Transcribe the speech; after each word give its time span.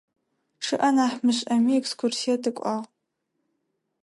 Чъыӏэ 0.63 0.89
нахь 0.95 1.17
мышӏэми, 1.25 1.73
экскурсие 1.79 2.35
тыкӏуагъ. 2.43 2.85